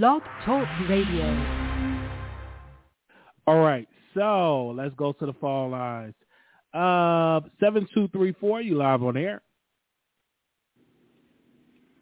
[0.00, 1.26] Blog Talk Radio.
[3.46, 6.14] All right, so let's go to the phone lines.
[6.72, 8.62] Uh, seven two three four.
[8.62, 9.42] You live on air.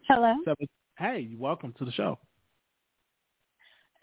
[0.07, 0.35] Hello.
[0.45, 0.69] Seven.
[0.97, 2.17] Hey, welcome to the show.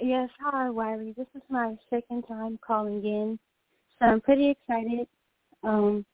[0.00, 1.14] Yes, hi, Wiley.
[1.16, 3.38] This is my second time calling in,
[3.98, 5.08] so I'm pretty excited.
[5.62, 6.04] Um,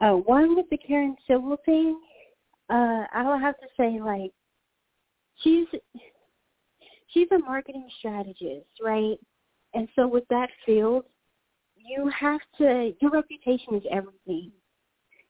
[0.00, 2.00] uh, one with the Karen Civil thing,
[2.70, 4.30] uh, I will have to say, like,
[5.42, 5.66] she's
[7.08, 9.16] she's a marketing strategist, right?
[9.74, 11.04] And so with that field,
[11.76, 14.50] you have to your reputation is everything.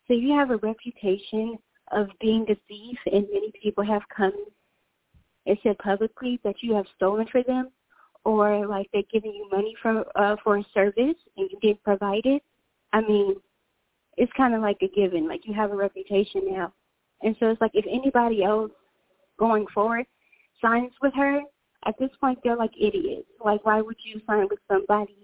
[0.06, 1.58] So you have a reputation
[1.92, 4.32] of being a thief, and many people have come
[5.46, 7.70] and said publicly that you have stolen for them,
[8.24, 12.24] or like they're giving you money for uh, for a service and you didn't provide
[12.24, 12.42] it.
[12.92, 13.36] I mean,
[14.16, 15.28] it's kind of like a given.
[15.28, 16.72] Like you have a reputation now,
[17.22, 18.72] and so it's like if anybody else
[19.38, 20.06] going forward
[20.62, 21.40] signs with her,
[21.86, 23.28] at this point they're like idiots.
[23.44, 25.16] Like why would you sign with somebody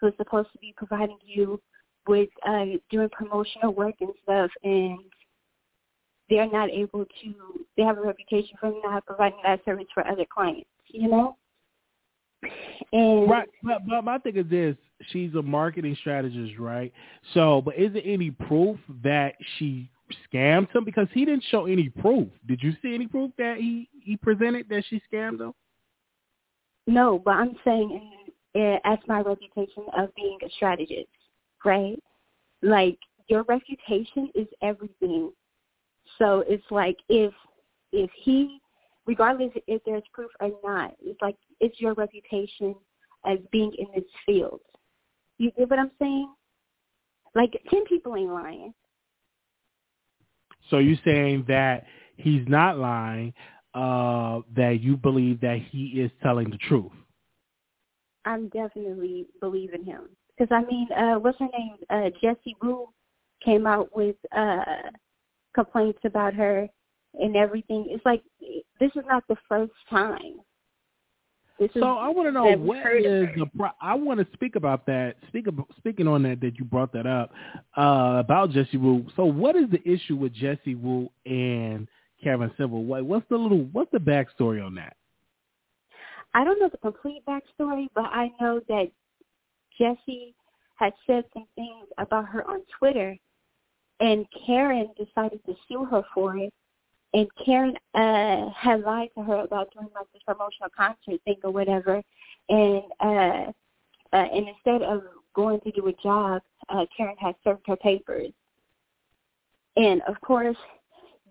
[0.00, 1.60] who's supposed to be providing you
[2.06, 4.98] with uh doing promotional work and stuff and
[6.30, 7.34] they're not able to
[7.76, 11.36] they have a reputation for not providing that service for other clients, you know?
[12.92, 14.76] And Right, but, but my thing is this:
[15.10, 16.92] she's a marketing strategist, right?
[17.34, 19.90] So, but is there any proof that she
[20.32, 20.84] scammed him?
[20.84, 22.28] Because he didn't show any proof.
[22.46, 25.52] Did you see any proof that he he presented that she scammed him?
[26.88, 28.10] No, but I'm saying
[28.56, 31.10] uh, as my reputation of being a strategist,
[31.62, 32.02] right?
[32.62, 35.30] Like your reputation is everything.
[36.18, 37.34] So it's like if
[37.92, 38.58] if he,
[39.06, 42.74] regardless if there's proof or not, it's like it's your reputation
[43.26, 44.60] as being in this field.
[45.36, 46.32] You get what I'm saying?
[47.34, 48.72] Like ten people ain't lying.
[50.70, 51.84] So you're saying that
[52.16, 53.34] he's not lying,
[53.78, 56.90] uh, that you believe that he is telling the truth.
[58.24, 61.76] I'm definitely believing him because I mean, uh, what's her name?
[61.88, 62.88] Uh, Jessie Woo
[63.44, 64.64] came out with uh,
[65.54, 66.68] complaints about her
[67.14, 67.86] and everything.
[67.88, 68.22] It's like
[68.80, 70.40] this is not the first time.
[71.60, 73.46] This So I want to know what of is the.
[73.56, 75.16] Pro- I want to speak about that.
[75.28, 77.32] Speak ab- speaking on that that you brought that up
[77.76, 79.06] uh, about Jessie Woo.
[79.16, 81.88] So what is the issue with Jessie Woo and
[82.22, 82.84] Karen Civil?
[82.84, 83.68] What, what's the little?
[83.72, 84.96] What's the backstory on that?
[86.34, 88.90] I don't know the complete backstory, but I know that
[89.78, 90.34] Jessie
[90.76, 93.16] had said some things about her on Twitter,
[94.00, 96.52] and Karen decided to sue her for it.
[97.14, 101.50] And Karen uh, had lied to her about doing like this promotional concert thing or
[101.50, 102.02] whatever,
[102.50, 103.52] and uh,
[104.12, 105.02] uh, and instead of
[105.34, 108.30] going to do a job, uh, Karen had served her papers.
[109.76, 110.56] And of course,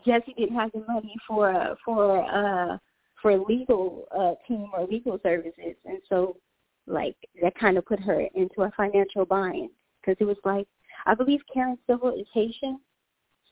[0.08, 2.78] Jessie didn't have the money for uh, for uh,
[3.22, 6.38] for legal uh, team or legal services, and so
[6.88, 9.70] like that kind of put her into a financial bind
[10.02, 10.68] because it was like
[11.06, 12.80] I believe Karen Civil is Haitian,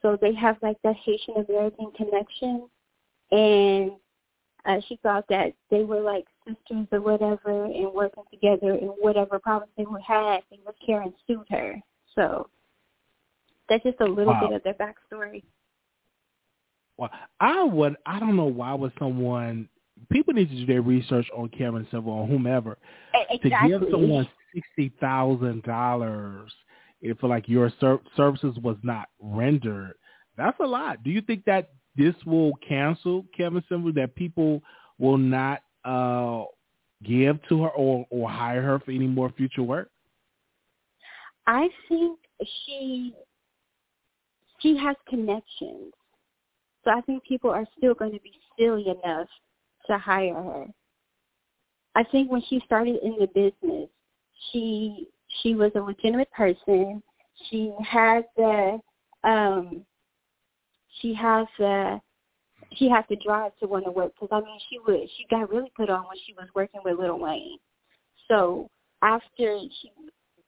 [0.01, 2.69] so they have like that Haitian American connection,
[3.31, 3.91] and
[4.65, 9.39] uh, she thought that they were like sisters or whatever and working together and whatever
[9.39, 11.75] problems they would have, and was Karen sued her.
[12.15, 12.49] So
[13.69, 14.47] that's just a little Wow.
[14.47, 15.43] bit of their backstory.
[16.97, 17.95] Well, I would.
[18.05, 19.69] I don't know why would someone.
[20.11, 22.77] People need to do their research on Karen Civil or whomever
[23.31, 26.51] E- to give someone sixty thousand dollars
[27.01, 29.93] if like your ser- services was not rendered.
[30.37, 31.03] That's a lot.
[31.03, 33.93] Do you think that this will cancel Karen Civil?
[33.93, 34.61] That people
[34.99, 36.43] will not uh
[37.03, 39.89] give to her or or hire her for any more future work?
[41.47, 42.19] I think
[42.65, 43.13] she
[44.59, 45.93] she has connections.
[46.85, 49.27] So I think people are still going to be silly enough
[49.87, 50.65] to hire her.
[51.95, 53.89] I think when she started in the business,
[54.51, 55.07] she
[55.41, 57.01] she was a legitimate person.
[57.49, 58.79] She had the
[59.23, 59.85] um
[61.01, 61.99] she has the
[62.75, 65.49] she has the drive to want to work because I mean she would she got
[65.49, 67.57] really put on when she was working with Lil Wayne.
[68.27, 68.69] So
[69.01, 69.91] after she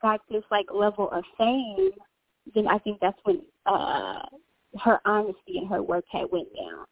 [0.01, 1.91] got this like level of fame,
[2.53, 4.23] then I think that's when uh
[4.77, 6.85] her honesty and her work had went down.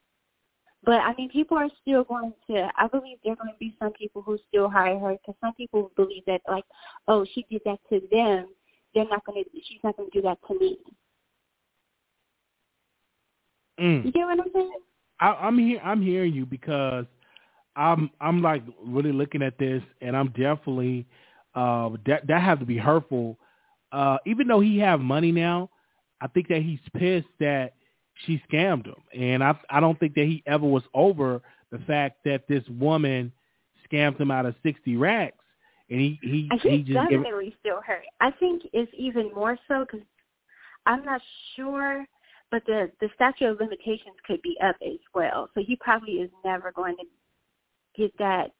[0.83, 2.69] But I mean, people are still going to.
[2.77, 5.53] I believe there are going to be some people who still hire her because some
[5.55, 6.63] people believe that, like,
[7.07, 8.47] oh, she did that to them.
[8.93, 9.49] They're not going to.
[9.67, 10.77] She's not going to do that to me.
[13.79, 14.05] Mm.
[14.05, 14.73] You get what I'm saying?
[15.19, 15.81] I, I'm here.
[15.83, 17.05] I'm hearing you because
[17.75, 21.07] I'm I'm like really looking at this, and I'm definitely
[21.55, 23.37] uh, that that has to be hurtful.
[23.91, 25.69] Uh, even though he have money now,
[26.21, 27.73] I think that he's pissed that
[28.25, 31.41] she scammed him, and I I don't think that he ever was over
[31.71, 33.31] the fact that this woman
[33.91, 35.43] scammed him out of sixty racks,
[35.89, 38.03] and he he And he he's just gave, definitely still hurt.
[38.21, 40.05] I think it's even more so because
[40.85, 41.21] I'm not
[41.55, 42.05] sure,
[42.51, 45.49] but the the statute of limitations could be up as well.
[45.53, 48.51] So he probably is never going to get that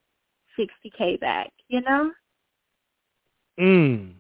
[0.60, 1.51] 60k back.
[1.68, 2.12] You know,
[3.60, 4.13] mm,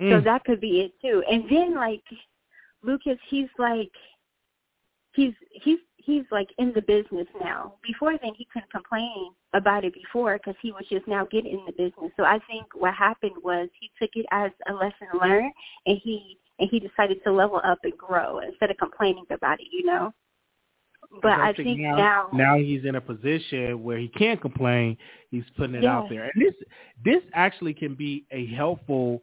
[0.00, 0.24] so mm.
[0.24, 1.22] that could be it too.
[1.30, 2.02] And then like
[2.82, 3.92] Lucas, he's like
[5.12, 7.74] he's he's he's like in the business now.
[7.82, 11.64] Before then, he couldn't complain about it before because he was just now getting in
[11.66, 12.12] the business.
[12.16, 15.52] So I think what happened was he took it as a lesson learned,
[15.86, 19.66] and he and he decided to level up and grow instead of complaining about it.
[19.70, 20.14] You know.
[21.22, 24.96] But I think now, now, now he's in a position where he can't complain.
[25.30, 26.54] He's putting it out there, and this
[27.04, 29.20] this actually can be a helpful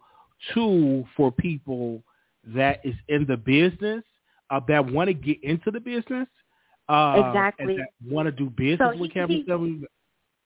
[0.54, 2.04] tool for people
[2.56, 4.04] that is in the business
[4.50, 6.28] uh, that want to get into the business.
[6.90, 7.78] Uh, Exactly.
[8.06, 9.86] Want to do business So with he-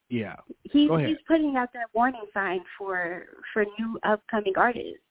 [0.09, 0.35] Yeah.
[0.63, 5.03] he's he's putting out that warning sign for for new upcoming artists.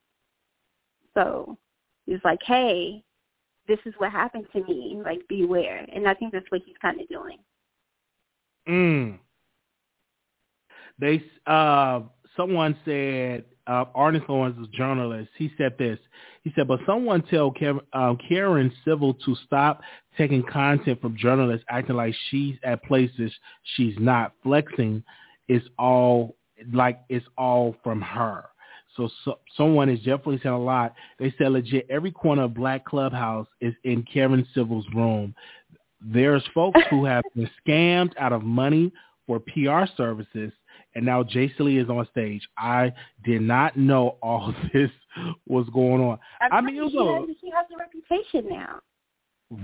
[1.13, 1.57] So
[2.05, 3.03] he's like, hey,
[3.67, 5.01] this is what happened to me.
[5.03, 5.85] Like, beware.
[5.93, 7.37] And I think that's what he's kind of doing.
[8.67, 9.19] Mm.
[10.99, 12.01] They uh
[12.41, 15.29] someone said uh Lawrence is a journalist.
[15.37, 15.99] He said this.
[16.43, 19.81] He said, but someone tell Kevin, um, Karen Civil to stop
[20.17, 23.31] taking content from journalists acting like she's at places
[23.75, 24.33] she's not.
[24.43, 25.03] Flexing
[25.47, 26.35] is all
[26.73, 28.45] like it's all from her.
[28.97, 30.93] So, so someone is definitely saying a lot.
[31.19, 35.33] They said legit every corner of Black Clubhouse is in Karen Civil's room.
[36.01, 38.91] There's folks who have been scammed out of money
[39.27, 40.51] for PR services,
[40.95, 42.47] and now Jason Lee is on stage.
[42.57, 42.93] I
[43.23, 44.91] did not know all this
[45.47, 46.19] was going on.
[46.51, 48.79] I mean, it was he, a- has, he has a reputation now.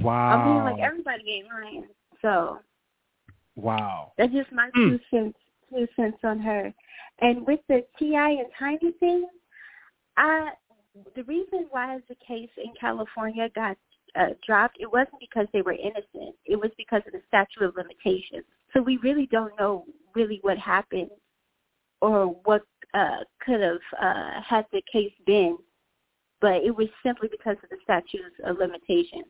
[0.02, 0.30] Wow.
[0.30, 1.86] I mean, like everybody ain't lying.
[2.22, 2.60] So
[3.56, 4.12] wow.
[4.18, 4.90] that's just my Hmm.
[4.90, 5.38] two cents
[5.70, 6.74] two cents on her.
[7.20, 8.30] And with the T.I.
[8.30, 9.28] and Tiny thing,
[10.18, 10.52] I
[11.16, 13.78] the reason why the case in California got
[14.16, 16.36] uh, dropped, it wasn't because they were innocent.
[16.46, 18.46] It was because of the statute of limitations.
[18.78, 21.10] So we really don't know really what happened
[22.00, 22.62] or what
[22.94, 25.58] uh, could have uh, had the case been,
[26.42, 29.26] but it was simply because of the statutes of limitations.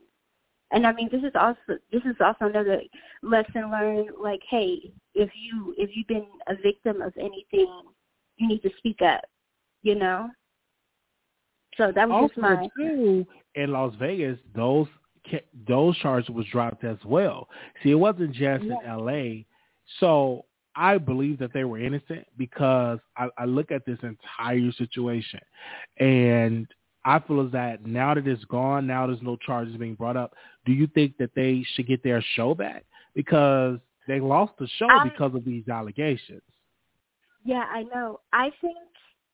[0.72, 2.82] And I mean, this is also this is also another
[3.24, 4.10] lesson learned.
[4.22, 7.84] Like, hey, if you if you've been a victim of anything,
[8.36, 9.22] you need to speak up.
[9.82, 10.30] You know.
[11.78, 14.88] So that was just Also, my too, in Las Vegas, those
[15.68, 17.48] those charges was dropped as well.
[17.84, 19.46] See, it wasn't just in L.A.
[20.00, 20.46] So
[20.76, 25.40] I believe that they were innocent because I, I look at this entire situation,
[25.98, 26.68] and
[27.04, 30.34] I feel as that now that it's gone, now there's no charges being brought up.
[30.66, 32.86] Do you think that they should get their show back
[33.16, 36.42] because they lost the show I- because of these allegations?
[37.44, 38.20] Yeah, I know.
[38.34, 38.78] I think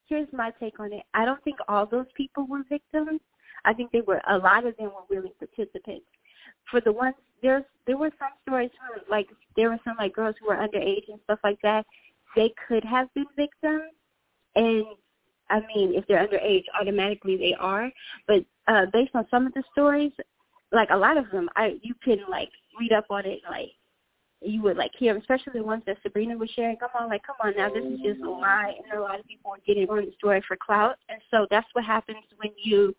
[0.07, 1.03] here's my take on it.
[1.15, 3.19] I don't think all those people were victims.
[3.91, 6.05] Think they were a lot of them were willing participants.
[6.71, 10.35] For the ones there's there were some stories where like there were some like girls
[10.39, 11.85] who were underage and stuff like that.
[12.35, 13.91] They could have been victims
[14.55, 14.85] and
[15.49, 17.91] I mean if they're underage automatically they are.
[18.27, 20.13] But uh based on some of the stories,
[20.71, 23.71] like a lot of them I you can like read up on it like
[24.41, 26.77] you would like hear, especially the ones that Sabrina was sharing.
[26.77, 29.25] Come on, like, come on now, this is just a lie, and a lot of
[29.25, 32.93] people are getting on the story for clout, and so that's what happens when you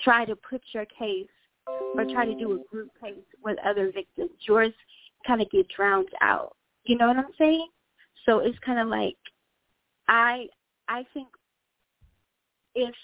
[0.00, 1.28] try to put your case
[1.66, 4.30] or try to do a group case with other victims.
[4.46, 4.72] Yours
[5.26, 6.56] kind of get drowned out.
[6.84, 7.68] You know what I'm saying?
[8.24, 9.16] So it's kind of like
[10.08, 10.46] I
[10.88, 11.28] I think
[12.74, 12.94] if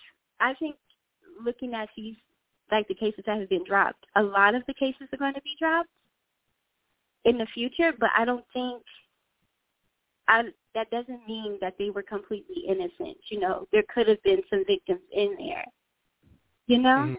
[0.41, 0.77] I think
[1.45, 2.17] looking at these
[2.71, 5.43] like the cases that have been dropped, a lot of the cases are going to
[5.43, 5.89] be dropped
[7.25, 8.83] in the future, but I don't think
[10.29, 13.17] I that doesn't mean that they were completely innocent.
[13.31, 15.65] You know, there could have been some victims in there.
[16.67, 17.17] You know,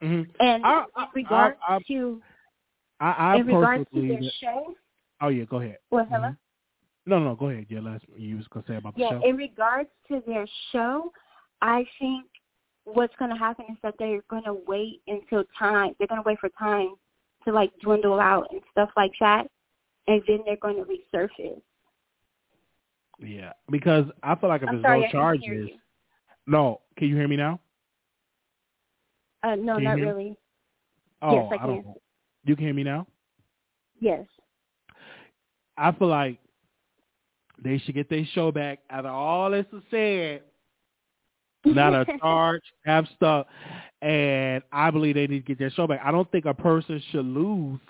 [0.00, 2.22] hmm and I- I- in regards I- to
[3.00, 4.74] I, I in regards to their show,
[5.20, 5.78] oh yeah, go ahead.
[5.90, 6.28] well, hello.
[6.28, 6.36] Mhm.
[7.06, 7.66] No, no, go ahead.
[7.68, 9.22] Yeah, last you was gonna say about the Yeah, show.
[9.24, 11.12] in regards to their show,
[11.62, 12.26] I think
[12.84, 15.94] what's going to happen is that they're going to wait until time.
[15.98, 16.94] They're going to wait for time
[17.44, 19.46] to like dwindle out and stuff like that,
[20.08, 21.60] and then they're going to resurface.
[23.18, 25.70] yeah, because I feel like if I'm there's sorry, no I can't hear charges,
[26.46, 26.80] no.
[26.96, 27.60] Can you hear me now?
[29.42, 30.36] Uh, no, not really.
[31.22, 31.94] Oh, Yes, I don't can.
[32.44, 33.06] You can hear me now.
[34.00, 34.26] Yes.
[35.76, 36.38] I feel like
[37.62, 38.80] they should get their show back.
[38.90, 40.42] Out of all this is said,
[41.64, 43.46] not a charge, have stuff,
[44.02, 46.00] and I believe they need to get their show back.
[46.04, 47.80] I don't think a person should lose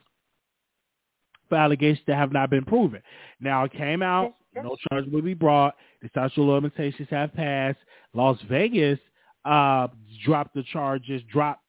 [1.48, 3.02] for allegations that have not been proven.
[3.40, 5.76] Now it came out, no charge will be brought.
[6.02, 7.78] The statute of limitations have passed.
[8.14, 8.98] Las Vegas
[9.44, 9.88] uh,
[10.24, 11.62] dropped the charges, dropped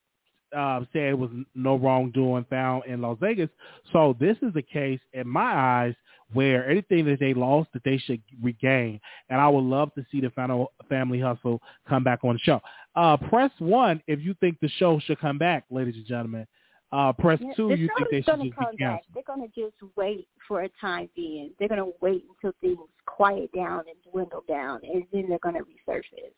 [0.56, 3.50] uh, said it was no wrongdoing found in Las Vegas.
[3.94, 5.96] So this is a case, in my eyes,
[6.34, 9.00] where anything that they lost that they should regain.
[9.30, 12.62] And I would love to see the final family hustle come back on the show.
[12.96, 16.48] Uh, press one if you think the show should come back, ladies and gentlemen.
[16.94, 19.04] Uh, press Yeah, two, you think they should just come be back.
[19.14, 21.52] They're gonna just wait for a time being.
[21.58, 26.34] They're gonna wait until things quiet down and dwindle down, and then they're gonna resurface.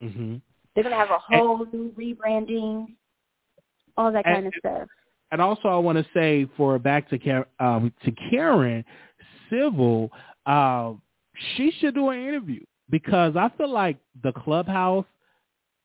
[0.00, 0.36] hmm
[0.78, 2.94] They're gonna have a whole new rebranding,
[3.96, 4.88] all that And- kind of stuff.
[5.32, 8.84] and also I want to say for back to Karen, um, to Karen
[9.50, 10.12] Civil,
[10.46, 10.94] uh,
[11.56, 15.04] she should do an interview because I feel like the clubhouse,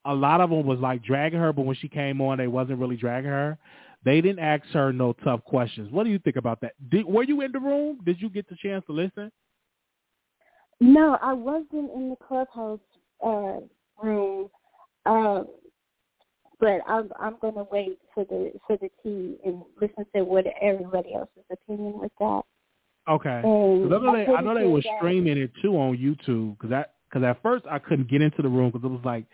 [0.06, 2.78] a lot of them was like dragging her, but when she came on, they wasn't
[2.78, 3.58] really dragging her.
[4.04, 5.92] They didn't ask her no tough questions.
[5.92, 6.74] What do you think about that?
[6.92, 7.98] Did, were you in the room?
[8.06, 9.32] Did you get the chance to listen?
[10.80, 12.80] No, I wasn't in the clubhouse
[13.26, 13.60] uh,
[14.00, 14.50] room,
[15.06, 15.48] um,
[16.60, 21.14] but I'm I'm gonna wait for the for the tea and listen to what everybody
[21.14, 22.42] else's opinion with that.
[23.10, 23.42] Okay.
[23.44, 25.98] And 'Cause I know they, I I'm know they were that- streaming it too on
[25.98, 29.04] YouTube because that because at first I couldn't get into the room because it was
[29.04, 29.26] like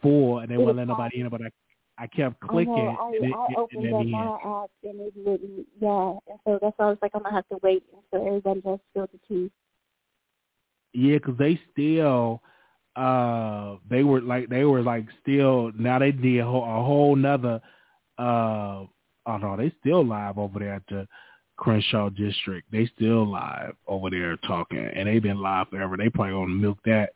[0.00, 1.28] four and they wouldn't let nobody in.
[1.28, 1.50] But I
[1.98, 4.70] I kept I clicking know, I, and it, I it, it opened up my app
[4.82, 6.16] and it wouldn't, yeah.
[6.30, 8.80] And so that's why I was like, I'm gonna have to wait until everybody else
[8.90, 9.50] spilled the tea.
[10.94, 12.42] Yeah, because they still
[12.96, 17.16] uh they were like they were like still now they did a whole, a whole
[17.16, 17.60] nother
[18.18, 18.84] uh
[19.26, 21.08] oh no they still live over there at the
[21.62, 22.72] Crenshaw district.
[22.72, 25.96] They still live over there talking and they've been live forever.
[25.96, 27.10] They probably gonna milk that.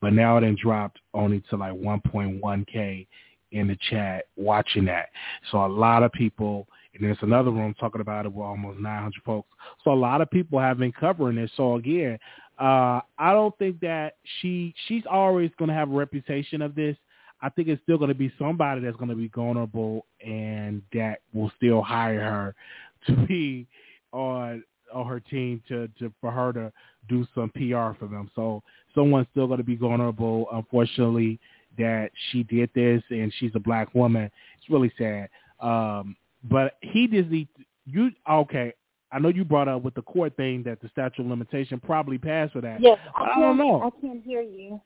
[0.00, 3.06] But now it dropped only to like 1.1k
[3.52, 5.10] in the chat watching that.
[5.50, 9.22] So a lot of people and there's another room talking about it with almost 900
[9.24, 9.48] folks.
[9.84, 11.50] So a lot of people have been covering it.
[11.56, 12.18] So again
[12.58, 16.96] uh, I don't think that she she's always going to have a reputation of this.
[17.40, 21.20] I think it's still going to be somebody that's going to be vulnerable and that
[21.34, 22.54] will still hire her
[23.06, 23.66] to be
[24.12, 24.62] on
[24.94, 26.72] on her team to, to for her to
[27.08, 28.30] do some PR for them.
[28.34, 28.62] So
[28.94, 30.46] someone's still going to be vulnerable.
[30.52, 31.40] Unfortunately,
[31.78, 34.30] that she did this and she's a black woman.
[34.58, 35.28] It's really sad.
[35.60, 37.48] Um, but he just need
[37.86, 38.74] you okay.
[39.12, 42.18] I know you brought up with the court thing that the statute of limitation probably
[42.18, 42.80] passed for that.
[42.80, 43.82] Yes, I, I don't know.
[43.82, 44.80] I can't hear you.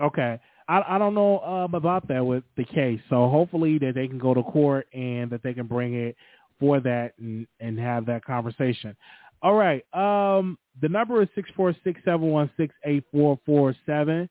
[0.00, 0.40] Okay.
[0.68, 3.00] I I don't know um about that with the case.
[3.10, 6.16] So hopefully that they can go to court and that they can bring it
[6.58, 8.96] for that and, and have that conversation.
[9.42, 9.84] All right.
[9.92, 14.28] Um the number is six four six seven one six eight four four seven.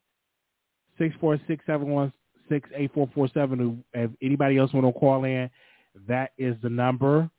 [0.98, 2.12] Six four six seven one
[2.50, 3.84] six eight four four seven.
[3.94, 5.50] If anybody else want to call in,
[6.08, 7.30] that is the number.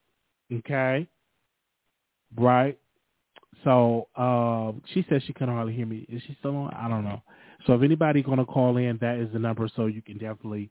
[0.52, 1.08] Okay.
[2.36, 2.78] Right.
[3.64, 6.06] So uh, she said she couldn't hardly hear me.
[6.08, 6.74] Is she still on?
[6.74, 7.22] I don't know.
[7.66, 9.68] So if anybody going to call in, that is the number.
[9.76, 10.70] So you can definitely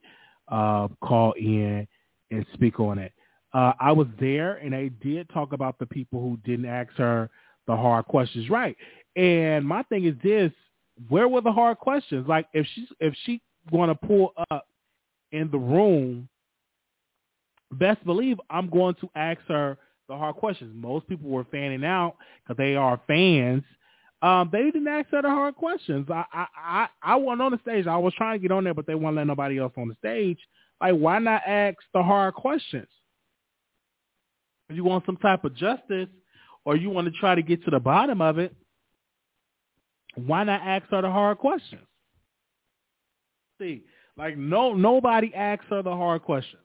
[0.50, 1.88] uh, call in
[2.32, 3.14] and speak on it.
[3.54, 7.30] Uh, I was there, and I did talk about the people who didn't ask her
[7.68, 8.76] the hard questions, right?
[9.16, 10.52] And my thing is this:
[11.10, 12.28] where were the hard questions?
[12.28, 13.42] Like if she's if she
[13.72, 14.68] going to pull up
[15.32, 16.28] in the room,
[17.74, 19.78] best believe I'm going to ask her
[20.12, 20.72] the hard questions.
[20.76, 23.64] Most people were fanning out because they are fans.
[24.22, 26.08] Um, they didn't ask the hard questions.
[26.12, 27.88] I, I, I, I wasn't on the stage.
[27.88, 29.96] I was trying to get on there, but they won't let nobody else on the
[29.96, 30.38] stage.
[30.80, 32.88] Like, why not ask the hard questions?
[34.70, 36.10] If you want some type of justice
[36.66, 38.54] or you want to try to get to the bottom of it,
[40.16, 41.82] why not ask her the hard questions?
[43.60, 43.84] See,
[44.18, 46.62] like no nobody asks her the hard questions.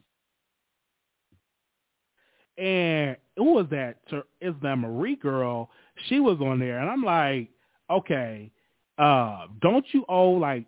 [2.59, 3.97] And who was that?
[4.41, 5.71] Is that Marie girl?
[6.09, 7.51] She was on there, and I'm like,
[7.91, 8.51] okay,
[8.99, 10.65] uh, don't you owe like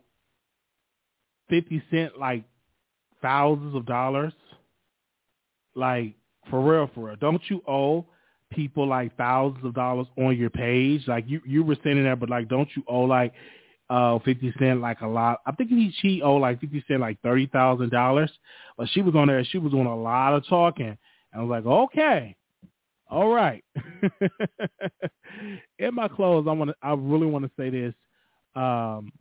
[1.48, 2.44] fifty cent, like
[3.22, 4.32] thousands of dollars?
[5.74, 6.14] Like
[6.50, 8.06] for real, for real, don't you owe
[8.50, 11.06] people like thousands of dollars on your page?
[11.06, 13.32] Like you, you were sending that, but like, don't you owe like
[13.90, 15.40] uh fifty cent like a lot?
[15.46, 18.30] I think he she owed like fifty cent like thirty thousand dollars,
[18.76, 19.44] but she was on there.
[19.44, 20.98] She was doing a lot of talking.
[21.32, 22.36] And I was like, okay,
[23.10, 23.64] all right.
[25.78, 26.76] In my close, I want to.
[26.82, 27.94] I really want to say this
[28.54, 29.12] um,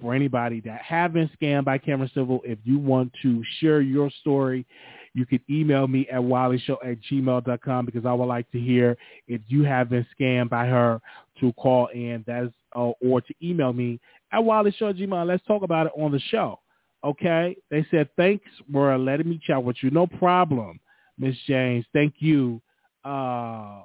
[0.00, 2.40] for anybody that have been scammed by Karen Civil.
[2.44, 4.66] If you want to share your story,
[5.14, 8.96] you can email me at wileyshow at gmail.com because I would like to hear
[9.28, 11.00] if you have been scammed by her
[11.40, 14.00] to call in that's uh, or to email me
[14.32, 15.26] at wileyshow at gmail.
[15.26, 16.58] Let's talk about it on the show.
[17.04, 17.56] Okay?
[17.70, 19.90] They said, thanks for letting me chat with you.
[19.90, 20.80] No problem.
[21.18, 21.84] Miss James.
[21.92, 22.62] Thank you.
[23.04, 23.82] Uh,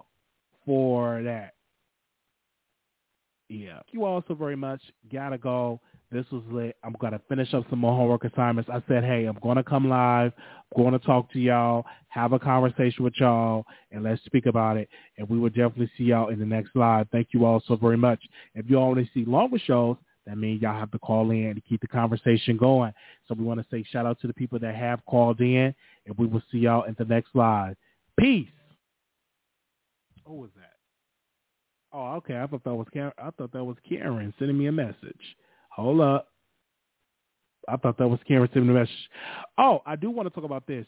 [0.66, 1.54] for that.
[3.50, 3.76] Yeah.
[3.76, 4.82] Thank you all so very much.
[5.12, 5.80] Gotta go.
[6.12, 6.76] This was lit.
[6.84, 8.70] I'm gonna finish up some more homework assignments.
[8.72, 10.32] I said, hey, I'm gonna come live.
[10.76, 14.90] I'm gonna talk to y'all, have a conversation with y'all, and let's speak about it.
[15.18, 17.08] And we will definitely see y'all in the next live.
[17.12, 18.22] Thank you all so very much.
[18.56, 21.82] If you only see longer shows, that means y'all have to call in to keep
[21.82, 22.94] the conversation going.
[23.28, 25.74] So we want to say shout out to the people that have called in,
[26.06, 27.76] and we will see y'all in the next live.
[28.20, 28.48] Peace.
[30.28, 30.74] Who was that?
[31.94, 32.38] Oh, okay.
[32.38, 33.14] I thought that was Karen.
[33.18, 35.36] I thought that was Karen sending me a message.
[35.70, 36.28] Hold up.
[37.70, 39.10] I thought that was Karen sending a message.
[39.58, 40.86] Oh, I do want to talk about this.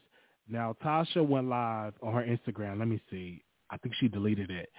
[0.50, 2.80] Now, Tasha went live on her Instagram.
[2.80, 3.44] Let me see.
[3.70, 4.70] I think she deleted it,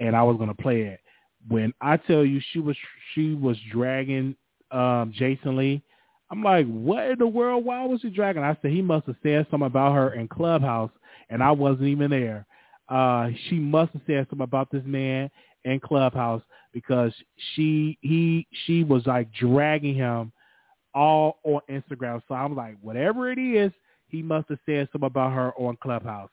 [0.00, 1.00] and I was gonna play it.
[1.48, 2.76] When I tell you she was
[3.14, 4.36] she was dragging
[4.70, 5.82] um, Jason Lee,
[6.30, 7.64] I'm like, what in the world?
[7.64, 8.42] Why was he dragging?
[8.42, 10.90] I said he must have said something about her in Clubhouse,
[11.30, 12.46] and I wasn't even there.
[12.88, 15.30] Uh, she must have said something about this man
[15.64, 17.12] in Clubhouse because
[17.54, 20.32] she he she was like dragging him
[20.94, 22.20] all on Instagram.
[22.28, 23.72] So I'm like, whatever it is,
[24.08, 26.30] he must have said something about her on Clubhouse.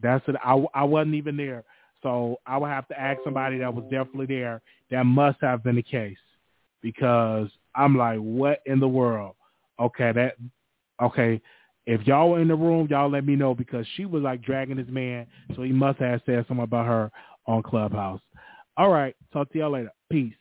[0.00, 0.36] That's it.
[0.42, 1.64] I I wasn't even there,
[2.02, 4.62] so I would have to ask somebody that was definitely there.
[4.90, 6.16] That must have been the case
[6.80, 9.34] because I'm like, what in the world?
[9.80, 10.36] Okay, that
[11.00, 11.40] okay.
[11.86, 14.76] If y'all were in the room, y'all let me know because she was like dragging
[14.76, 17.10] this man, so he must have said something about her
[17.46, 18.20] on Clubhouse.
[18.76, 19.16] All right.
[19.32, 19.92] Talk to y'all later.
[20.10, 20.34] Peace.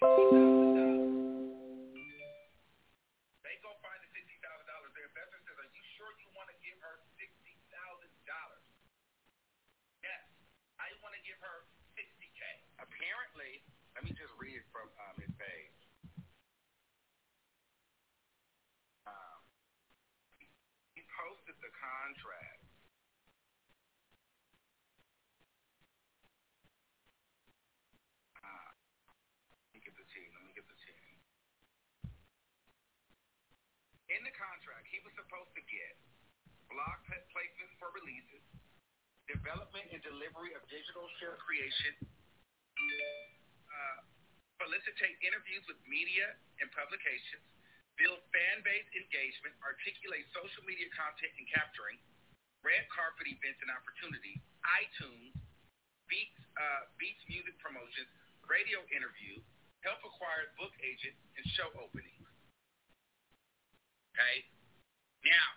[0.00, 0.08] They
[3.60, 4.92] go find the sixty thousand dollars.
[4.96, 8.64] Their investor says, "Are you sure you want to give her sixty thousand dollars?"
[10.00, 10.24] Yes,
[10.80, 12.40] I want to give her sixty k.
[12.80, 13.60] Apparently,
[13.92, 14.88] let me just read from
[15.20, 15.76] his page.
[20.96, 22.59] He posted the contract.
[34.40, 35.94] Contract, he was supposed to get.
[36.72, 36.96] Blog
[37.34, 38.40] placements for releases,
[39.28, 43.98] development and delivery of digital share creation, uh,
[44.56, 46.30] felicitate interviews with media
[46.62, 47.42] and publications,
[47.98, 51.98] build fan base engagement, articulate social media content and capturing,
[52.62, 54.40] red carpet events and opportunities,
[54.78, 55.34] iTunes,
[56.06, 58.10] Beats, uh, Beats music promotions,
[58.46, 59.38] radio interview,
[59.86, 62.19] help acquire book agent, and show openings.
[64.14, 64.36] Okay?
[65.24, 65.48] Now,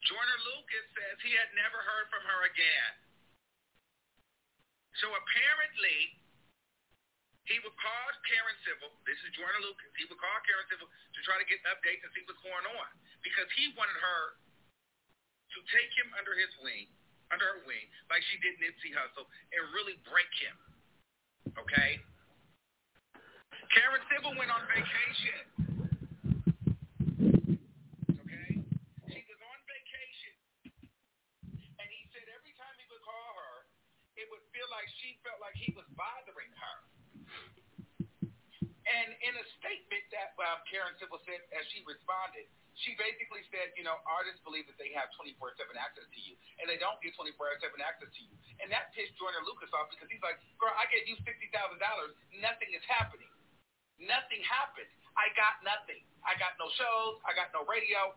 [0.03, 2.93] Joyner Lucas says he had never heard from her again.
[4.99, 6.19] So apparently,
[7.47, 8.91] he would call Karen Civil.
[9.07, 9.89] This is Joyner Lucas.
[9.95, 12.89] He would call Karen Civil to try to get updates and see what's going on
[13.23, 14.23] because he wanted her
[15.55, 16.85] to take him under his wing,
[17.29, 20.57] under her wing, like she did Nipsey Hussle, and really break him.
[21.57, 22.01] Okay.
[23.69, 25.41] Karen Civil went on vacation.
[28.17, 28.49] Okay?
[29.13, 30.33] She was on vacation.
[31.77, 33.69] And he said every time he would call her,
[34.17, 36.88] it would feel like she felt like he was bothering her.
[38.89, 42.49] And in a statement that um, Karen Civil said as she responded,
[42.81, 46.65] she basically said, you know, artists believe that they have 24-7 access to you, and
[46.65, 47.37] they don't get 24-7
[47.83, 48.33] access to you.
[48.63, 51.51] And that pissed Joyner Lucas off because he's like, girl, I gave you $60,000.
[52.39, 53.29] Nothing is happening.
[53.99, 54.87] Nothing happened.
[55.19, 55.99] I got nothing.
[56.23, 57.19] I got no shows.
[57.27, 58.15] I got no radio.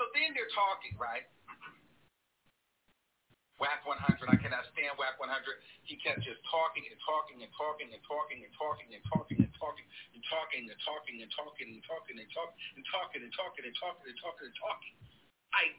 [0.00, 1.28] So then they're talking, right?
[3.60, 4.26] Wack 100.
[4.26, 5.30] I cannot stand Wack 100.
[5.84, 9.51] He kept just talking and talking and talking and talking and talking and talking and
[9.62, 9.86] talking
[10.18, 13.76] and talking and talking and talking and talking and talking and talking and talking and
[13.78, 14.94] talking and talking and talking.
[15.54, 15.70] I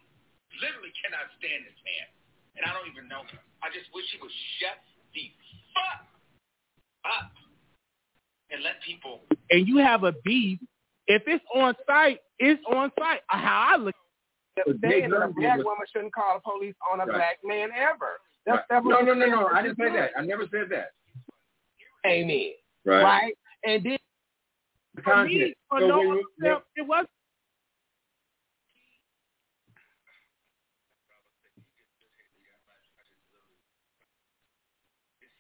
[0.64, 2.08] literally cannot stand this man,
[2.56, 3.44] and I don't even know him.
[3.60, 4.32] I just wish he would
[4.64, 4.80] shut
[5.12, 5.28] the
[5.76, 6.08] fuck
[7.04, 7.36] up
[8.56, 9.28] and let people.
[9.52, 10.64] And you have a beef.
[11.08, 13.22] If it's on site, it's on site.
[13.28, 13.96] How I look
[14.82, 17.16] saying that a black woman shouldn't call the police on a right.
[17.16, 18.20] black man ever.
[18.46, 18.84] That's, right.
[18.84, 19.48] no, no, no, no.
[19.48, 20.12] I didn't say that.
[20.18, 20.92] I never said that.
[22.06, 22.52] came in,
[22.86, 23.04] Right.
[23.04, 23.34] right?
[23.64, 23.98] And then
[25.04, 27.06] for me, for So no when other you- it was
[35.24, 35.32] It's.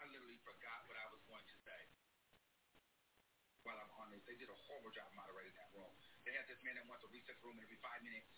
[0.00, 1.80] I literally forgot what I was going to say
[3.64, 4.22] while I'm on this.
[4.28, 5.92] They did a horrible job moderating that room.
[6.24, 8.30] They had this man that wants a recess room every five minutes.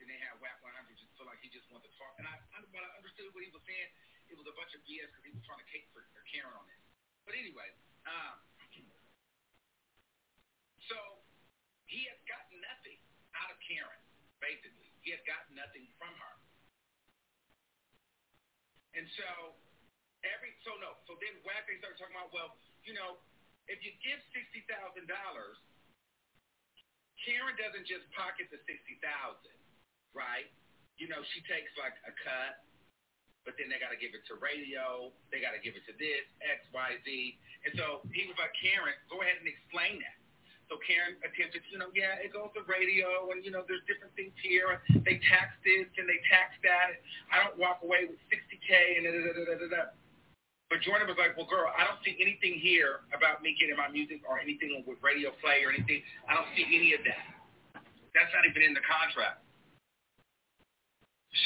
[0.00, 2.14] Then they had Wack 100 just feel like he just wanted to talk.
[2.22, 3.90] And I, I, when I understood what he was saying,
[4.30, 6.54] it was a bunch of BS because he was trying to cape for, for Karen
[6.54, 6.80] on this.
[7.26, 7.68] But anyway,
[8.08, 8.36] um,
[10.88, 10.96] so
[11.84, 12.96] he has gotten nothing
[13.36, 14.02] out of Karen,
[14.40, 14.88] basically.
[15.04, 16.34] He has gotten nothing from her.
[18.96, 19.54] And so
[20.26, 23.20] every so no, so then Wack they talking about, well, you know,
[23.68, 25.60] if you give sixty thousand dollars,
[27.22, 29.54] Karen doesn't just pocket the sixty thousand,
[30.16, 30.48] right?
[30.96, 32.64] You know, she takes like a cut,
[33.48, 35.96] but then they got to give it to radio, they got to give it to
[35.96, 37.08] this X Y Z,
[37.64, 40.20] and so he was like, Karen, go ahead and explain that.
[40.68, 44.12] So Karen attempted, you know, yeah, it goes to radio, and you know, there's different
[44.20, 44.84] things here.
[45.00, 47.00] They tax this and they tax that.
[47.32, 49.82] I don't walk away with 60k and da da da da da da.
[50.68, 53.88] But Joyner was like, well, girl, I don't see anything here about me getting my
[53.88, 56.04] music or anything with radio play or anything.
[56.28, 57.32] I don't see any of that.
[58.12, 59.40] That's not even in the contract.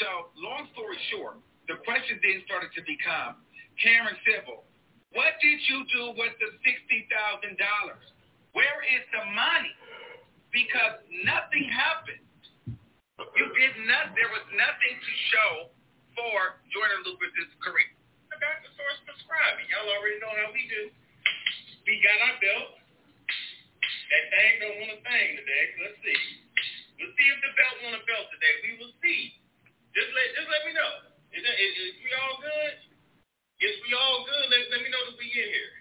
[0.03, 3.39] So, long story short, the question then started to become,
[3.79, 4.67] Karen Civil,
[5.13, 7.55] what did you do with the $60,000?
[8.53, 9.73] Where is the money?
[10.49, 12.21] Because nothing happened.
[13.17, 14.13] You did not.
[14.17, 15.51] There was nothing to show
[16.17, 17.93] for Joyner Lucas's career.
[18.29, 19.69] I got the source prescribing.
[19.69, 20.89] Y'all already know how we do.
[21.85, 22.69] We got our belt.
[24.13, 25.63] That thing don't want a thing today.
[25.81, 26.21] Let's see.
[27.01, 28.53] We'll see if the belt want a belt today.
[28.65, 29.37] We will see.
[29.93, 31.12] Just let just let me know.
[31.33, 32.75] Is, that, is, is we all good?
[33.57, 34.45] Yes, we all good.
[34.53, 35.73] Let, let me know that we in here.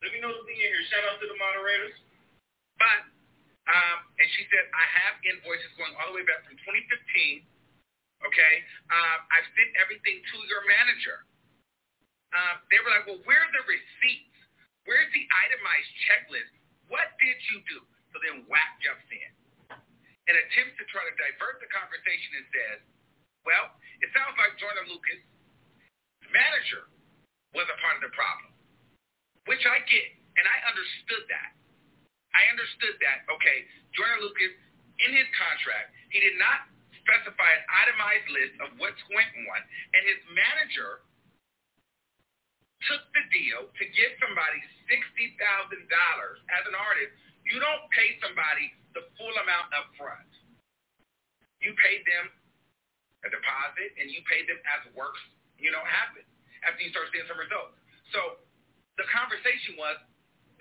[0.00, 0.84] Let me know that we in here.
[0.88, 1.96] Shout out to the moderators.
[2.80, 3.00] But,
[3.68, 7.44] um, and she said, I have invoices going all the way back from 2015.
[8.24, 8.54] Okay.
[8.88, 11.28] Um, I've sent everything to your manager.
[12.32, 14.36] Um, they were like, well, where are the receipts?
[14.88, 16.52] Where's the itemized checklist?
[16.88, 17.78] What did you do?
[18.12, 19.30] So then Wack jumps in
[20.28, 22.78] and attempts to try to divert the conversation and says,
[23.44, 23.76] well,
[24.14, 25.20] sounds like Joyner Lucas,
[26.30, 26.88] manager,
[27.52, 28.50] was a part of the problem,
[29.46, 31.50] which I get, and I understood that.
[32.34, 34.54] I understood that, okay, Joyner Lucas,
[35.02, 36.66] in his contract, he did not
[37.02, 39.60] specify an itemized list of what's went on,
[39.94, 41.06] and his manager
[42.90, 47.12] took the deal to give somebody $60,000 as an artist.
[47.46, 50.30] You don't pay somebody the full amount up front.
[51.60, 52.28] You pay them
[53.24, 55.20] a deposit, and you pay them as works,
[55.56, 56.24] you know, happen
[56.64, 57.76] after you start seeing some results.
[58.12, 58.40] So
[59.00, 59.98] the conversation was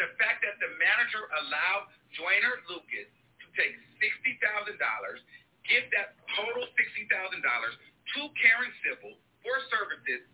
[0.02, 3.10] the fact that the manager allowed Joyner Lucas
[3.44, 5.22] to take sixty thousand dollars,
[5.70, 7.76] give that total sixty thousand dollars
[8.18, 10.26] to Karen Civil for services,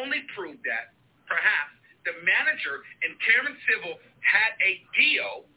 [0.00, 0.96] only proved that
[1.28, 1.74] perhaps
[2.08, 5.48] the manager and Karen Civil had a deal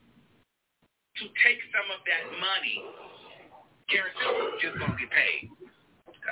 [1.20, 2.80] to take some of that money.
[3.88, 5.48] Karen Civil just gonna get paid.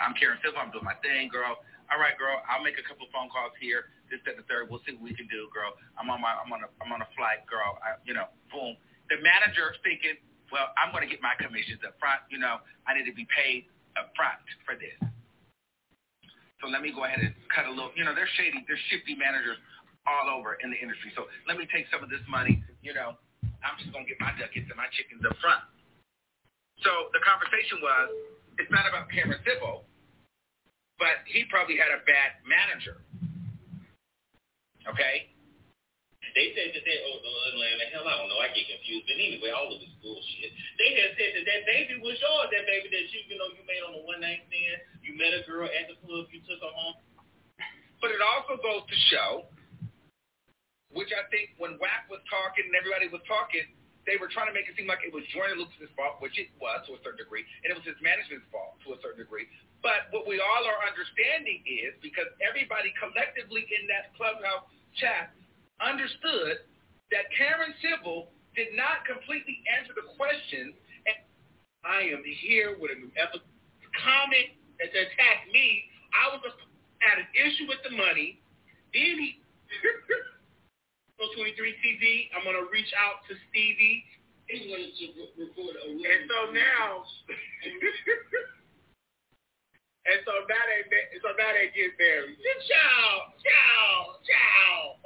[0.04, 0.60] I'm Karen Civil.
[0.60, 1.56] I'm doing my thing, girl.
[1.88, 2.36] All right, girl.
[2.52, 3.96] I'll make a couple phone calls here.
[4.12, 4.68] This, that, the third.
[4.68, 5.72] We'll see what we can do, girl.
[5.96, 7.80] I'm on my, I'm on a, I'm on a flight, girl.
[7.80, 8.76] I, you know, boom.
[9.08, 10.20] The manager thinking,
[10.52, 12.28] well, I'm to get my commissions up front.
[12.28, 14.38] You know, I need to be paid up front
[14.68, 15.00] for this.
[16.60, 17.96] So let me go ahead and cut a little.
[17.96, 19.58] You know, they're shady, they're shifty managers
[20.04, 21.15] all over in the industry.
[21.15, 22.62] So let me take some of this money.
[22.84, 23.15] You know,
[23.63, 25.63] I'm just to get my ducats and my chickens up front.
[26.84, 28.08] So the conversation was,
[28.60, 29.88] it's not about Karen Civil,
[31.00, 33.04] but he probably had a bad manager.
[34.88, 35.36] Okay?
[36.36, 39.08] They said that they, oh, oh, oh the hell, I don't know, I get confused.
[39.08, 40.52] But anyway, all of this bullshit.
[40.76, 43.64] They had said that that baby was yours, that baby that you, you know, you
[43.64, 44.84] made on the one night stand.
[45.00, 47.00] You met a girl at the club, you took her home.
[48.04, 49.48] But it also goes to show,
[50.92, 53.64] which I think when Wack was talking and everybody was talking,
[54.06, 56.54] they were trying to make it seem like it was Joyner Lucas's fault, which it
[56.62, 59.50] was to a certain degree, and it was his management's fault to a certain degree.
[59.82, 65.34] But what we all are understanding is because everybody collectively in that clubhouse chat
[65.82, 66.65] understood
[67.13, 70.74] that Karen Civil did not completely answer the question.
[71.06, 71.18] And
[71.86, 73.41] I am here with a new epic
[74.00, 75.86] comment that attacked me.
[76.13, 76.41] I was
[77.04, 78.41] at an issue with the money.
[78.94, 79.41] Then he.
[81.15, 84.04] So 23 TV, I'm gonna reach out to Stevie.
[84.51, 85.06] He wanted to
[85.39, 87.08] record a And so now,
[90.06, 90.86] And so now they
[91.17, 92.38] so now they get married.
[92.69, 95.01] Ciao, ciao, ciao.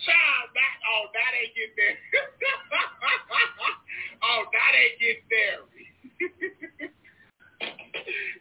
[0.00, 2.00] ciao, not oh now they get married.
[4.24, 5.92] oh now they get married.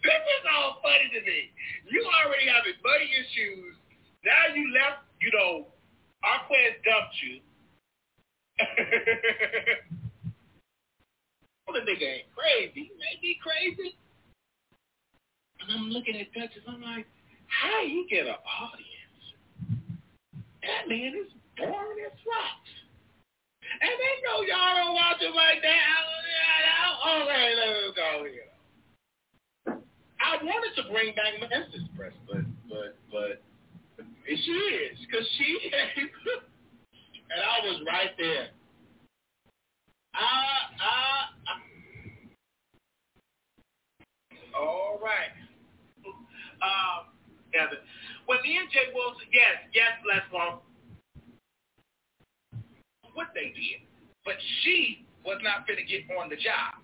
[0.07, 1.51] this is all funny to me.
[1.91, 3.75] You already have money issues.
[4.25, 5.67] Now you left, you know,
[6.23, 6.41] our
[6.84, 7.39] dumped you.
[11.67, 12.91] well, oh, the nigga ain't crazy.
[12.91, 13.95] He may be crazy.
[15.62, 16.63] And I'm looking at Duchess.
[16.67, 17.08] I'm like,
[17.47, 19.23] how he get an audience?
[20.63, 22.73] That man is boring as rocks.
[23.79, 26.10] And they know y'all don't watch him like that.
[26.99, 28.51] Okay, let's go here.
[30.19, 33.41] I wanted to bring back Memphis Press, but but but
[34.38, 35.72] she is because she
[37.30, 38.48] and I was right there.
[40.15, 41.30] Ah ah.
[44.60, 45.32] All right.
[46.60, 47.15] Um,
[47.54, 47.80] Evan.
[48.26, 50.60] When the NJ Wilson, yes, yes, Les Long,
[53.13, 53.88] what they did.
[54.26, 56.78] But she was not to get on the job.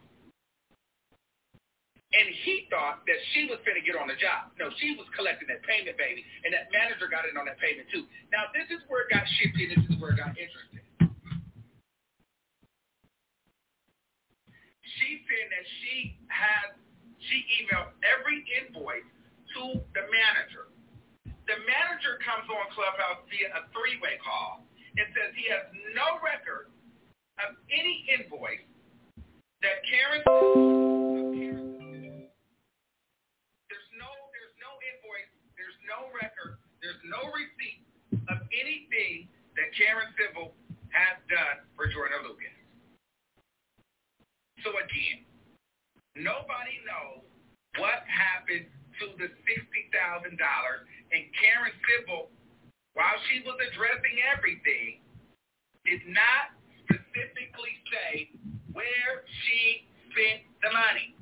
[2.16, 4.56] And he thought that she was going to get on the job.
[4.56, 6.24] No, she was collecting that payment, baby.
[6.48, 8.08] And that manager got in on that payment, too.
[8.32, 9.68] Now, this is where it got shifty.
[9.68, 10.80] This is where it got interesting.
[14.96, 16.80] She said that she had,
[17.20, 19.04] she emailed every invoice
[19.60, 20.72] to the manager.
[21.52, 24.64] The manager comes on Clubhouse via a three-way call
[24.96, 26.72] and says he has no record
[27.44, 28.64] of any invoice
[29.60, 31.05] that Karen
[37.32, 37.82] receipt
[38.30, 40.54] of anything that Karen Civil
[40.92, 42.54] has done for Joyner Lucas.
[44.64, 45.26] So again,
[46.16, 47.26] nobody knows
[47.78, 48.66] what happened
[49.00, 50.32] to the $60,000.
[50.32, 52.32] And Karen Civil,
[52.96, 55.04] while she was addressing everything,
[55.86, 56.56] did not
[56.88, 58.32] specifically say
[58.74, 61.14] where she spent the money.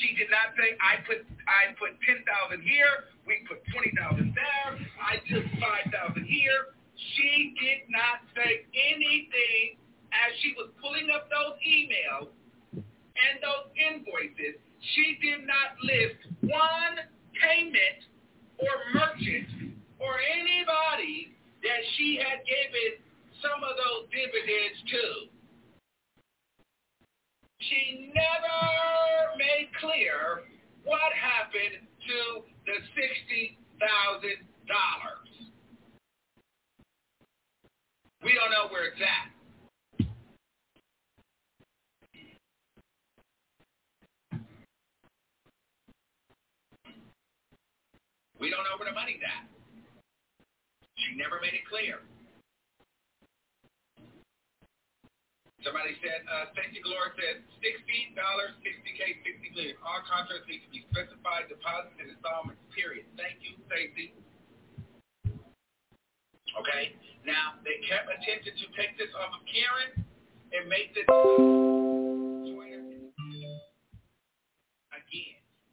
[0.00, 4.32] She did not say I put I put ten thousand here, we put twenty thousand
[4.34, 4.68] there,
[5.00, 6.74] I took five thousand here.
[7.16, 9.80] She did not say anything
[10.12, 12.32] as she was pulling up those emails
[12.74, 16.19] and those invoices she did not list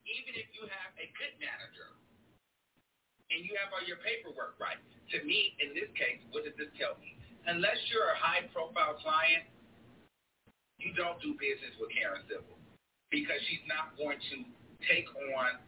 [0.08, 1.92] even if you have a good manager,
[3.28, 4.80] and you have all your paperwork right.
[5.12, 7.20] To me, in this case, what does this tell me?
[7.48, 9.48] Unless you're a high-profile client,
[10.80, 12.56] you don't do business with Karen Civil
[13.12, 14.38] because she's not going to
[14.88, 15.60] take on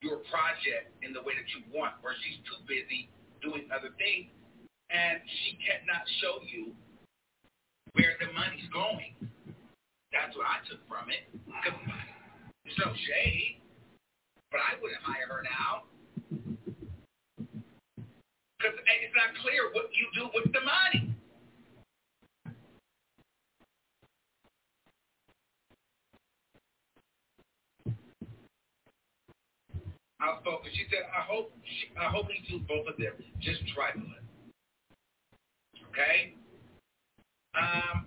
[0.00, 3.08] your project in the way that you want, or she's too busy
[3.40, 4.28] doing other things,
[4.92, 6.72] and she cannot show you
[7.96, 9.12] where the money's going.
[10.12, 11.28] That's what I took from it.
[12.68, 13.60] There's no shade,
[14.52, 15.84] but I wouldn't hire her now.
[18.58, 21.14] Because it's not clear what you do with the money.
[30.20, 33.14] I spoke, she said, I hope, she, I hope he do both of them.
[33.40, 34.12] Just try trifling.
[35.88, 36.34] Okay?
[37.54, 38.04] Um,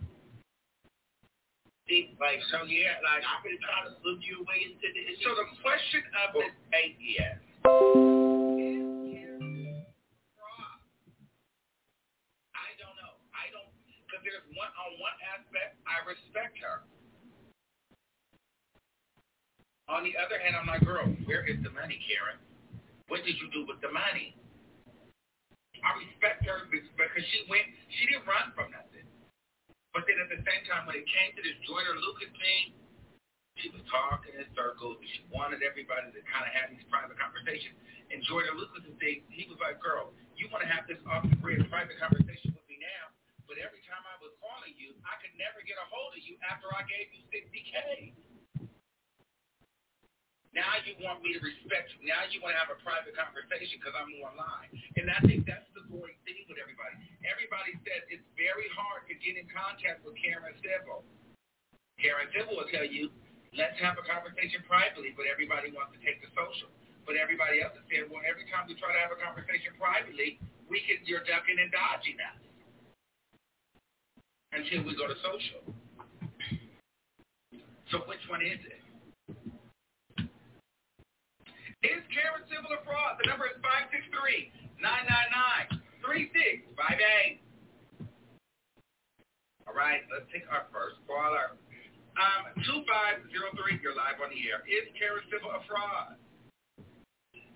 [2.20, 5.48] like, so yeah, like, I'm to try to look your way into the So the
[5.60, 7.42] question of this eight years.
[14.56, 16.84] one on one aspect, I respect her.
[19.90, 22.40] On the other hand, I'm like, girl, where is the money, Karen?
[23.08, 24.36] What did you do with the money?
[25.82, 27.68] I respect her because she went,
[28.00, 28.91] she didn't run from nothing.
[29.94, 32.66] But then at the same time, when it came to this Joyner Lucas thing,
[33.60, 34.96] She was talking in circles.
[35.04, 37.76] She wanted everybody to kind of have these private conversations.
[38.10, 41.28] And Joyner Lucas and things, he was like, girl, you want to have this off
[41.28, 43.12] the grid private conversation with me now,
[43.52, 46.40] but every time I was calling you, I could never get a hold of you
[46.48, 48.16] after I gave you 60K.
[50.52, 52.12] Now you want me to respect you.
[52.12, 54.68] Now you want to have a private conversation because I'm online.
[55.00, 57.00] And I think that's the going thing with everybody.
[57.24, 61.08] Everybody says it's very hard to get in contact with Karen Civil.
[62.04, 63.08] Karen Civil will tell you,
[63.56, 66.68] let's have a conversation privately, but everybody wants to take the social.
[67.08, 70.36] But everybody else is saying, well, every time we try to have a conversation privately,
[70.68, 72.40] we can, you're ducking and dodging us
[74.52, 75.64] until we go to social.
[77.88, 78.81] So which one is it?
[81.82, 83.18] Is Karen Civil a fraud?
[83.18, 83.58] The number is
[84.78, 87.42] 563-999-3658.
[89.66, 91.58] All right, let's take our first caller.
[92.22, 94.62] Um, 2503, you're live on the air.
[94.70, 96.22] Is Karen Civil a fraud?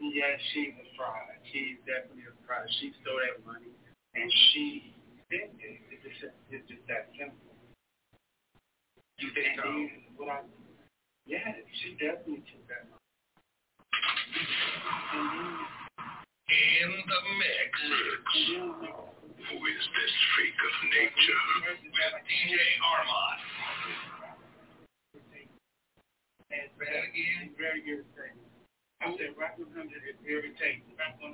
[0.02, 1.38] Yes, she's a fraud.
[1.54, 2.66] She's definitely a fraud.
[2.82, 3.70] She stole that money,
[4.18, 4.90] and she
[5.30, 5.86] did it.
[5.94, 7.54] It's just, it's just that simple.
[9.22, 9.70] You think so?
[10.18, 10.42] What I,
[11.30, 11.46] yeah,
[11.84, 12.95] she definitely took that money.
[14.36, 14.44] In
[17.08, 17.72] the mix.
[18.52, 21.40] Who is this freak of nature?
[21.64, 23.40] With DJ Armand.
[26.52, 28.44] Again, very irritating.
[29.00, 29.72] I said Wack 100
[30.04, 30.84] is irritating.
[31.00, 31.32] Wack 100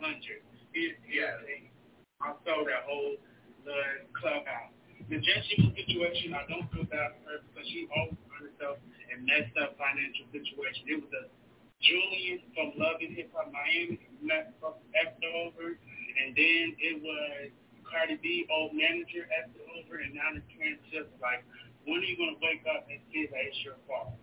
[0.78, 1.74] is irritating.
[2.22, 3.18] I saw that whole
[3.66, 4.78] the clubhouse.
[5.10, 8.78] The Jessie situation, I don't feel bad for her because she always found herself
[9.10, 10.86] in messed up financial situation.
[10.86, 11.41] It was a
[11.82, 17.50] Julian from Love and Hip Hop Miami met from after over, and then it was
[17.84, 21.10] Cardi B, old manager after over, and now the transfer.
[21.20, 21.44] Like,
[21.90, 24.14] when are you gonna wake up and see that it's your fault?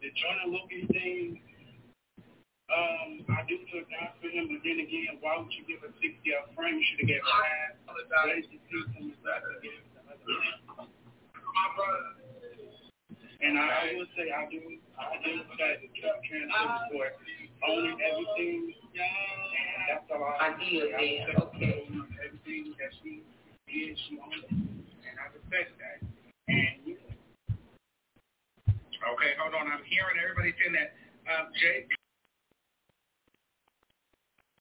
[0.00, 1.38] The Joyner Lucas thing,
[2.72, 5.92] um, I do feel bad for him, but then again, why would you give a
[6.00, 6.80] 60 up frame?
[6.80, 7.76] You should have given five.
[8.24, 9.12] Where's the system?
[9.20, 9.38] My
[11.76, 12.16] brother.
[13.42, 15.42] And I would say I do, I do
[15.82, 16.20] the truck
[16.90, 17.06] for
[17.68, 18.74] owning everything.
[19.88, 21.26] That's all I, I did, man.
[21.32, 23.22] respect her, you know, everything that she
[23.68, 24.50] did, she owned it.
[24.50, 25.98] And I respect that.
[26.48, 26.94] And yeah.
[29.02, 29.70] Okay, hold on.
[29.72, 30.94] I'm hearing everybody saying that.
[31.26, 31.86] Um, Jay,